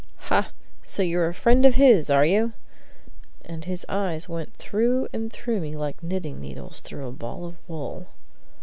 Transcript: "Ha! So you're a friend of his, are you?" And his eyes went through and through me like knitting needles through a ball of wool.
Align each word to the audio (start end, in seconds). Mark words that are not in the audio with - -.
"Ha! 0.33 0.49
So 0.81 1.03
you're 1.03 1.27
a 1.27 1.33
friend 1.35 1.63
of 1.63 1.75
his, 1.75 2.09
are 2.09 2.25
you?" 2.25 2.53
And 3.45 3.65
his 3.65 3.85
eyes 3.87 4.27
went 4.27 4.51
through 4.55 5.07
and 5.13 5.31
through 5.31 5.59
me 5.59 5.75
like 5.77 6.01
knitting 6.01 6.39
needles 6.41 6.79
through 6.79 7.07
a 7.07 7.11
ball 7.11 7.45
of 7.45 7.57
wool. 7.67 8.07